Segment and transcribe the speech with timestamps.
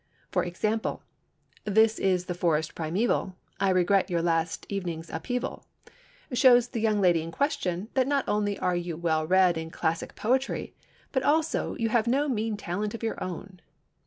[0.31, 5.67] For example—"This is the forest primeval, I regret your last evening's upheaval,"
[6.33, 10.15] shows the young lady in question that not only are you well read in classic
[10.15, 10.73] poetry,
[11.11, 13.61] but also you have no mean talent of your own.